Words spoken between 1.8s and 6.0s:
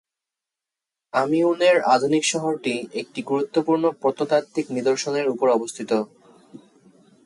আধুনিক শহরটি একটি গুরুত্বপূর্ণ প্রত্নতাত্ত্বিক নিদর্শনের উপর অবস্থিত।